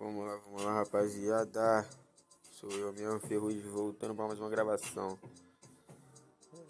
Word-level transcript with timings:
Vamos 0.00 0.26
lá, 0.26 0.36
vamos 0.46 0.62
lá, 0.62 0.72
rapaziada. 0.76 1.86
Sou 2.52 2.70
eu 2.70 2.90
mesmo, 2.90 3.20
Ferrugem, 3.20 3.60
voltando 3.60 4.14
para 4.14 4.28
mais 4.28 4.40
uma 4.40 4.48
gravação. 4.48 5.18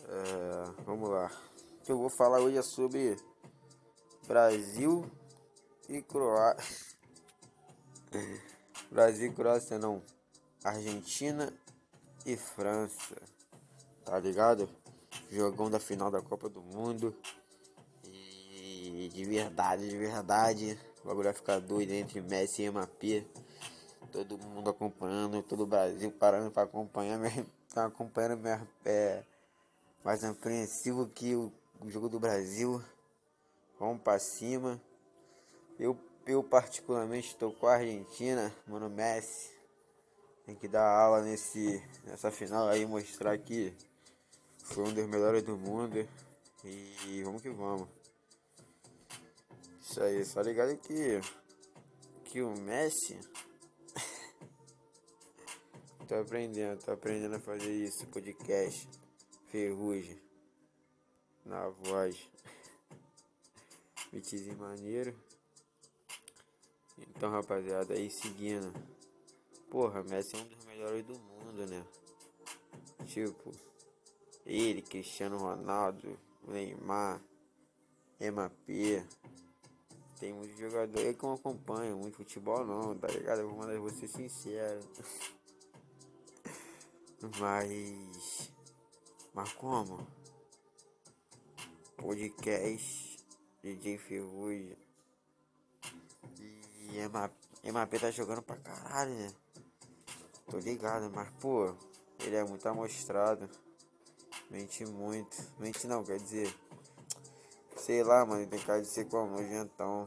É, 0.09 0.83
vamos 0.85 1.09
lá. 1.09 1.31
O 1.79 1.85
que 1.85 1.93
eu 1.93 1.97
vou 1.97 2.11
falar 2.11 2.41
hoje 2.41 2.59
é 2.59 2.63
sobre 2.63 3.17
Brasil 4.27 5.09
e 5.89 6.03
Croácia. 6.03 6.99
Brasil 8.91 9.31
e 9.31 9.33
Croácia 9.33 9.79
não. 9.79 10.03
Argentina 10.65 11.53
e 12.27 12.37
França. 12.37 13.15
Tá 14.05 14.19
ligado? 14.19 14.69
Jogão 15.31 15.71
da 15.71 15.79
final 15.79 16.11
da 16.11 16.21
Copa 16.21 16.49
do 16.49 16.63
Mundo. 16.63 17.15
E 18.03 19.09
de 19.15 19.25
verdade, 19.25 19.89
de 19.89 19.97
verdade. 19.97 20.90
O 21.03 21.09
bagulho 21.09 21.25
vai 21.25 21.33
ficar 21.33 21.59
doido 21.61 21.93
entre 21.93 22.21
Messi 22.21 22.63
e 22.63 22.71
Mbappé. 22.71 23.25
Todo 24.13 24.39
mundo 24.39 24.71
acompanhando, 24.71 25.43
todo 25.43 25.63
o 25.63 25.67
Brasil 25.67 26.11
parando 26.13 26.51
para 26.51 26.65
acompanhar. 26.65 27.19
Tá 27.73 27.85
acompanhando 27.85 28.37
minha 28.39 28.67
pé 28.83 29.25
mais 30.05 30.25
apreensivo 30.25 31.07
que 31.07 31.37
o, 31.37 31.53
o 31.81 31.89
jogo 31.89 32.09
do 32.09 32.19
Brasil. 32.19 32.83
Vamos 33.79 34.03
para 34.03 34.19
cima. 34.19 34.81
Eu, 35.79 35.97
eu 36.27 36.43
particularmente 36.43 37.29
estou 37.29 37.53
com 37.53 37.67
a 37.67 37.75
Argentina, 37.75 38.53
mano 38.67 38.91
Messi. 38.91 39.51
Tem 40.45 40.55
que 40.55 40.67
dar 40.67 40.85
aula 40.85 41.23
nesse, 41.23 41.83
nessa 42.05 42.31
final 42.31 42.69
aí, 42.69 42.85
mostrar 42.85 43.39
que 43.39 43.73
foi 44.65 44.85
um 44.85 44.93
dos 44.93 45.07
melhores 45.07 45.43
do 45.43 45.57
mundo. 45.57 46.07
E 46.65 47.23
vamos 47.23 47.41
que 47.41 47.51
vamos. 47.51 47.89
Isso 49.91 50.01
aí, 50.05 50.25
só 50.25 50.41
ligado 50.41 50.77
que, 50.77 51.21
que 52.27 52.41
o 52.41 52.55
Messi. 52.61 53.19
tô 56.07 56.15
aprendendo, 56.15 56.81
tô 56.81 56.93
aprendendo 56.93 57.35
a 57.35 57.41
fazer 57.41 57.73
isso, 57.73 58.07
podcast, 58.07 58.89
ferrugem, 59.49 60.17
na 61.45 61.71
voz, 61.71 62.17
beatzinho 64.13 64.57
maneiro. 64.59 65.13
Então, 66.97 67.29
rapaziada, 67.29 67.95
aí 67.95 68.09
seguindo. 68.13 68.73
Porra, 69.69 70.05
Messi 70.05 70.37
é 70.37 70.39
um 70.39 70.47
dos 70.47 70.65
melhores 70.67 71.05
do 71.05 71.19
mundo, 71.19 71.67
né? 71.67 71.85
Tipo, 73.09 73.51
ele, 74.47 74.83
Cristiano 74.83 75.37
Ronaldo, 75.37 76.17
Neymar, 76.47 77.21
Mbappé. 78.21 79.05
Tem 80.21 80.35
muitos 80.35 80.59
jogadores 80.59 81.17
que 81.17 81.23
não 81.23 81.33
acompanham 81.33 81.99
muito 81.99 82.19
futebol 82.19 82.63
não, 82.65 82.95
tá 82.95 83.09
ligado? 83.09 83.41
Eu 83.41 83.49
vou 83.49 83.59
mandar 83.59 83.81
você 83.81 84.07
sincero. 84.07 84.81
Mas. 87.41 88.53
Mas 89.33 89.53
como? 89.55 90.07
Podcast 91.97 93.19
DJ 93.63 93.97
Ferrugem. 93.97 94.77
E 97.63 97.71
MAP 97.73 97.99
tá 97.99 98.11
jogando 98.11 98.43
pra 98.43 98.57
caralho, 98.57 99.15
né? 99.15 99.33
Tô 100.51 100.59
ligado, 100.59 101.11
mas 101.15 101.31
pô, 101.41 101.75
ele 102.19 102.37
é 102.37 102.45
muito 102.45 102.67
amostrado. 102.67 103.49
Mente 104.51 104.85
muito. 104.85 105.37
Mente 105.59 105.87
não, 105.87 106.03
quer 106.03 106.19
dizer. 106.19 106.53
Sei 107.81 108.05
lá, 108.05 108.27
mano, 108.27 108.47
tem 108.47 108.59
cara 108.59 108.83
de 108.83 108.89
ser 108.89 109.07
como 109.09 109.33
nojentão. 109.33 110.07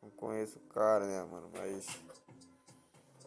Não 0.00 0.08
conheço 0.10 0.56
o 0.58 0.72
cara, 0.72 1.04
né, 1.04 1.24
mano, 1.24 1.50
mas. 1.52 1.84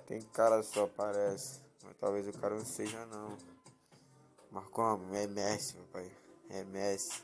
Tem 0.07 0.21
cara 0.21 0.63
só, 0.63 0.87
parece. 0.87 1.59
Mas 1.83 1.97
talvez 1.97 2.25
o 2.25 2.39
cara 2.39 2.55
não 2.55 2.63
seja, 2.63 3.05
não. 3.07 3.37
Mas 4.49 4.65
como? 4.69 5.13
É 5.13 5.27
Messi, 5.27 5.75
meu 5.75 5.85
pai. 5.87 6.09
É 6.49 6.63
Messi. 6.63 7.21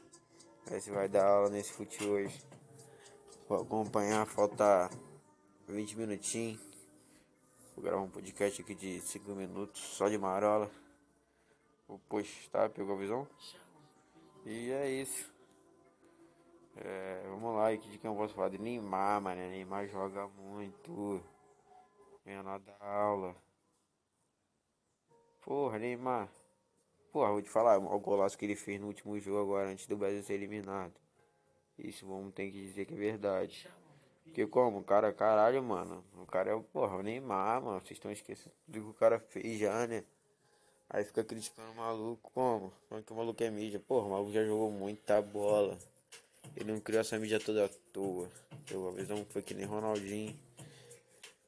Messi 0.69 0.91
vai 0.91 1.07
dar 1.07 1.25
aula 1.25 1.49
nesse 1.49 1.71
fute 1.71 2.03
hoje. 2.05 2.45
Vou 3.47 3.61
acompanhar, 3.61 4.25
falta 4.27 4.89
20 5.69 5.97
minutinhos. 5.97 6.59
Vou 7.75 7.83
gravar 7.83 8.01
um 8.01 8.09
podcast 8.09 8.61
aqui 8.61 8.75
de 8.75 8.99
5 8.99 9.31
minutos, 9.31 9.81
só 9.81 10.09
de 10.09 10.17
marola. 10.17 10.69
Vou 11.87 11.97
postar, 12.09 12.69
pegou 12.71 12.95
a 12.95 12.99
visão? 12.99 13.25
E 14.45 14.69
é 14.71 14.89
isso. 14.89 15.34
É, 16.77 17.23
vamos 17.29 17.55
lá, 17.55 17.69
aqui 17.69 17.89
de 17.89 17.97
quem 17.97 18.09
eu 18.09 18.15
posso 18.17 18.33
falar? 18.33 18.49
De 18.49 18.57
Neymar, 18.57 19.21
mano. 19.21 19.39
Neymar 19.41 19.87
joga 19.87 20.27
muito. 20.27 21.23
Menor 22.25 22.59
da 22.59 22.75
aula. 22.79 23.35
Porra, 25.41 25.79
Neymar. 25.79 26.29
Porra, 27.11 27.31
vou 27.31 27.41
te 27.41 27.49
falar, 27.49 27.77
o 27.77 27.99
golaço 27.99 28.37
que 28.37 28.43
ele 28.43 28.57
fez 28.57 28.79
no 28.79 28.87
último 28.87 29.17
jogo 29.19 29.41
agora, 29.41 29.69
antes 29.69 29.87
do 29.87 29.95
Brasil 29.95 30.21
ser 30.21 30.33
eliminado. 30.33 30.93
Isso 31.77 32.05
vamos 32.05 32.33
ter 32.33 32.51
que 32.51 32.61
dizer 32.61 32.85
que 32.85 32.93
é 32.93 32.97
verdade. 32.97 33.69
Porque 34.25 34.45
como? 34.47 34.79
O 34.79 34.83
cara, 34.83 35.13
caralho, 35.13 35.63
mano. 35.63 36.03
O 36.17 36.25
cara 36.25 36.51
é 36.51 36.53
o, 36.53 36.61
porra, 36.61 36.97
o 36.97 37.03
Neymar, 37.03 37.61
mano. 37.61 37.79
Vocês 37.79 37.91
estão 37.91 38.11
esquecendo 38.11 38.55
do 38.67 38.81
que 38.81 38.89
o 38.89 38.93
cara 38.93 39.19
fez 39.19 39.59
já, 39.59 39.87
né? 39.87 40.03
Aí 40.89 41.03
fica 41.05 41.23
criticando 41.23 41.71
o 41.71 41.75
maluco, 41.75 42.31
como? 42.33 42.73
Como 42.89 43.01
que 43.01 43.13
o 43.13 43.15
maluco 43.15 43.43
é 43.43 43.49
mídia? 43.49 43.79
Porra, 43.79 44.07
o 44.07 44.11
maluco 44.11 44.31
já 44.33 44.43
jogou 44.43 44.69
muita 44.71 45.21
bola. 45.21 45.77
Ele 46.55 46.71
não 46.71 46.79
criou 46.79 47.01
essa 47.01 47.17
mídia 47.17 47.39
toda 47.39 47.65
à 47.65 47.69
toa. 47.93 48.29
Pegou 48.65 48.89
a 48.89 48.91
visão 48.91 49.25
foi 49.29 49.41
que 49.41 49.53
nem 49.53 49.65
Ronaldinho. 49.65 50.37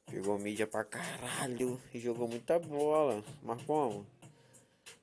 Pegou 0.06 0.38
mídia 0.38 0.66
pra 0.66 0.84
caralho 0.84 1.80
e 1.92 1.98
jogou 1.98 2.26
muita 2.26 2.58
bola. 2.58 3.22
Mas 3.42 3.62
como? 3.62 4.06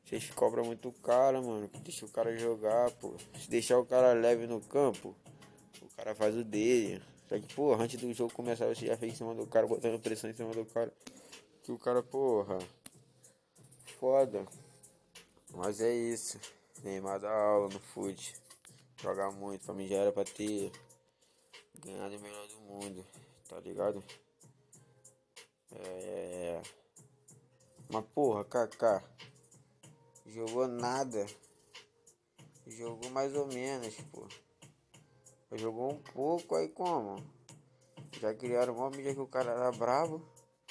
Vocês 0.04 0.30
cobram 0.32 0.66
muito 0.66 0.92
caro, 1.04 1.44
mano. 1.44 1.70
Deixa 1.84 2.06
o 2.06 2.10
cara 2.10 2.38
jogar, 2.38 2.92
pô. 2.92 3.16
Se 3.40 3.50
deixar 3.50 3.80
o 3.80 3.86
cara 3.86 4.14
leve 4.14 4.46
no 4.46 4.62
campo, 4.62 5.16
o 5.82 5.88
cara 5.96 6.14
faz 6.14 6.36
o 6.36 6.44
dele. 6.44 7.02
Só 7.28 7.40
que, 7.40 7.54
porra, 7.56 7.84
antes 7.84 8.00
do 8.00 8.14
jogo 8.14 8.32
começar, 8.32 8.68
você 8.68 8.86
já 8.86 8.96
fez 8.96 9.14
em 9.14 9.16
cima 9.16 9.34
do 9.34 9.48
cara, 9.48 9.66
botando 9.66 10.00
pressão 10.00 10.30
em 10.30 10.34
cima 10.34 10.52
do 10.52 10.66
cara. 10.66 10.94
Que 11.64 11.72
o 11.72 11.80
cara, 11.80 12.04
porra. 12.04 12.60
Foda. 14.00 14.46
Mas 15.56 15.82
é 15.82 15.92
isso. 15.92 16.40
Neymar 16.84 17.20
dá 17.20 17.32
aula 17.32 17.70
no 17.70 17.80
fute. 17.80 18.36
Joga 19.06 19.30
muito. 19.30 19.64
Pra 19.64 19.76
mim 19.76 19.88
já 19.88 19.98
era 19.98 20.12
pra 20.12 20.24
ter 20.24 20.72
ganhado 21.76 22.18
o 22.18 22.20
melhor 22.20 22.48
do 22.48 22.60
mundo. 22.62 23.06
Tá 23.48 23.60
ligado? 23.60 24.04
É, 25.72 25.78
é, 25.78 26.46
é. 26.56 26.62
Mas 27.88 28.04
porra, 28.16 28.44
Kaká. 28.44 29.04
Jogou 30.26 30.68
nada. 30.68 31.24
Jogou 32.66 33.12
mais 33.12 33.36
ou 33.36 33.46
menos, 33.46 33.96
pô. 34.12 34.28
Jogou 35.52 35.92
um 35.92 36.02
pouco, 36.02 36.56
aí 36.56 36.68
como? 36.70 37.24
Já 38.20 38.34
criaram 38.34 38.76
uma 38.76 38.90
mídia 38.90 39.14
que 39.14 39.22
o 39.22 39.28
cara 39.28 39.52
era 39.52 39.72
bravo. 39.72 40.28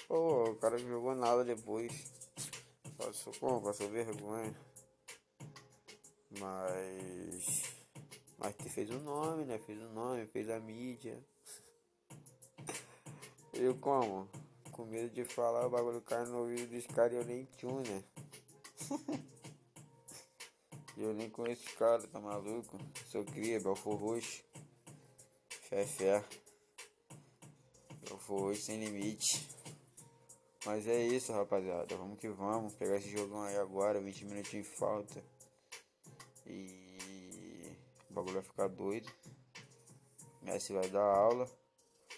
Pô, 0.09 0.51
o 0.51 0.56
cara 0.56 0.77
jogou 0.77 1.15
nada 1.15 1.45
depois. 1.45 2.12
Passou 2.99 3.33
como? 3.39 3.62
Passou 3.62 3.89
vergonha. 3.89 4.53
Mas. 6.41 7.84
Mas 8.39 8.55
fez 8.72 8.91
o 8.91 8.99
nome, 8.99 9.45
né? 9.45 9.59
Fez 9.59 9.81
o 9.81 9.89
nome, 9.91 10.27
fez 10.27 10.50
a 10.50 10.59
mídia. 10.59 11.22
Eu 13.53 13.75
como? 13.77 14.28
Com 14.72 14.84
medo 14.84 15.11
de 15.15 15.25
falar 15.25 15.67
o 15.67 15.71
bagulho 15.71 16.00
cai 16.03 16.25
no 16.25 16.39
ouvido 16.39 16.69
dos 16.69 16.87
caras 16.89 17.12
e 17.12 17.17
eu 17.17 17.25
nem 17.25 17.45
tio, 17.56 17.81
né? 17.81 18.05
eu 20.99 21.15
nem 21.15 21.31
conheço 21.31 21.65
os 21.65 21.75
caras, 21.75 22.06
tá 22.06 22.19
maluco? 22.19 22.77
Sou 23.06 23.25
cria, 23.25 23.61
Belfor 23.61 23.95
Roxo. 23.95 24.43
Fé, 25.69 26.25
Belfor 28.09 28.41
Roxo 28.41 28.62
sem 28.62 28.84
limite. 28.84 29.48
Mas 30.66 30.89
é 30.89 31.07
isso, 31.07 31.33
rapaziada. 31.33 31.95
Vamos 31.97 32.19
que 32.19 32.28
vamos. 32.28 32.75
Pegar 32.75 32.97
esse 32.97 33.10
jogão 33.10 33.42
aí 33.42 33.57
agora. 33.57 34.01
20 34.01 34.25
minutinhos 34.25 34.66
de 34.66 34.77
falta. 34.77 35.22
E 36.47 36.84
o 38.15 38.22
bagulho 38.22 38.34
vai 38.34 38.43
ficar 38.43 38.69
doido. 38.69 39.13
Messi 40.41 40.72
vai 40.72 40.89
dar 40.89 41.03
aula. 41.03 41.51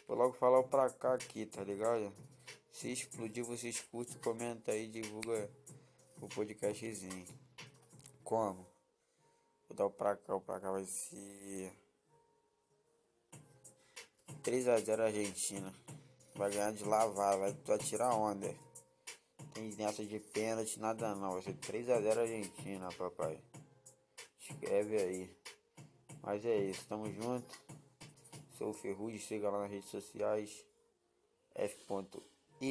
Vou 0.06 0.16
logo 0.16 0.34
falar 0.34 0.58
o 0.58 0.68
pra 0.68 0.90
cá 0.90 1.14
aqui, 1.14 1.46
tá 1.46 1.64
ligado? 1.64 2.12
Se 2.70 2.92
explodir, 2.92 3.42
vocês 3.42 3.80
curtem, 3.80 4.18
comenta 4.18 4.72
aí, 4.72 4.86
divulga 4.86 5.50
o 6.20 6.28
podcastzinho. 6.28 7.24
Como? 8.22 8.66
Vou 9.66 9.76
dar 9.76 9.86
o 9.86 9.90
pra 9.90 10.14
cá, 10.16 10.34
o 10.34 10.40
pra 10.40 10.60
cá 10.60 10.70
vai 10.70 10.84
ser 10.84 11.72
3x0 14.42 15.00
Argentina. 15.00 15.74
Vai 16.34 16.50
ganhar 16.50 16.72
de 16.72 16.84
lavar, 16.84 17.38
vai, 17.38 17.52
vai 17.52 17.78
tirar 17.78 18.14
onda. 18.14 18.54
Tem 19.54 19.74
nessa 19.76 20.04
de 20.04 20.20
pênalti, 20.20 20.78
nada 20.78 21.14
não. 21.14 21.32
Vai 21.32 21.42
ser 21.42 21.54
3x0 21.54 22.18
Argentina, 22.18 22.88
papai. 22.92 23.40
Escreve 24.38 24.98
aí. 24.98 25.36
Mas 26.26 26.44
é 26.44 26.58
isso, 26.58 26.84
tamo 26.88 27.08
junto. 27.08 27.56
Sou 28.58 28.70
o 28.70 28.74
Ferrugem, 28.74 29.20
siga 29.20 29.48
lá 29.48 29.60
nas 29.60 29.70
redes 29.70 29.88
sociais. 29.88 30.66
F. 31.54 31.86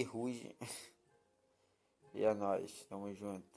Ruge. 0.03 0.53
e 2.13 2.25
é 2.25 2.33
nóis, 2.33 2.83
tamo 2.89 3.13
junto. 3.13 3.54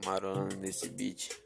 Camarona 0.00 0.54
nesse 0.56 0.88
beat. 0.90 1.45